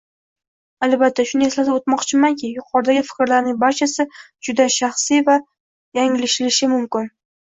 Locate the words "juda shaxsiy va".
4.49-5.37